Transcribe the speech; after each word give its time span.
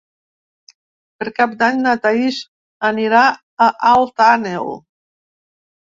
Per 1.19 1.27
Cap 1.41 1.53
d'Any 1.59 1.77
na 1.83 1.93
Thaís 2.07 2.41
anirà 2.91 3.23
a 3.31 3.71
Alt 3.95 4.29
Àneu. 4.33 4.77